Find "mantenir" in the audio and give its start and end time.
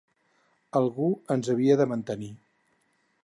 1.93-2.31